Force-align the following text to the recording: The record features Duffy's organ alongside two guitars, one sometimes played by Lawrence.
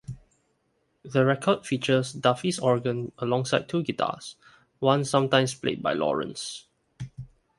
The 1.03 1.23
record 1.23 1.63
features 1.67 2.11
Duffy's 2.11 2.57
organ 2.57 3.11
alongside 3.19 3.69
two 3.69 3.83
guitars, 3.83 4.35
one 4.79 5.05
sometimes 5.05 5.53
played 5.53 5.83
by 5.83 5.93
Lawrence. 5.93 6.65